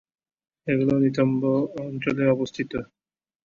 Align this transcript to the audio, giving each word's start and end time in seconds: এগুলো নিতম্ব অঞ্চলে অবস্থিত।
এগুলো 0.67 0.93
নিতম্ব 1.03 1.41
অঞ্চলে 1.81 2.23
অবস্থিত। 2.27 2.71